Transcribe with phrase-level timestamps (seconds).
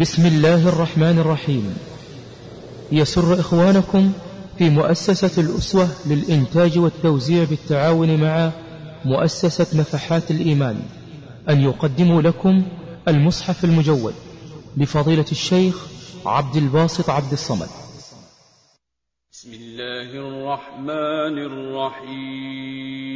[0.00, 1.76] بسم الله الرحمن الرحيم.
[2.92, 4.12] يسر إخوانكم
[4.58, 8.50] في مؤسسة الأسوة للإنتاج والتوزيع بالتعاون مع
[9.04, 10.82] مؤسسة نفحات الإيمان
[11.48, 12.62] أن يقدموا لكم
[13.08, 14.14] المصحف المجود
[14.76, 15.86] لفضيلة الشيخ
[16.26, 17.68] عبد الباسط عبد الصمد.
[19.32, 23.11] بسم الله الرحمن الرحيم.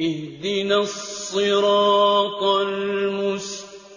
[0.00, 3.96] اهدنا الصراط المستقيم.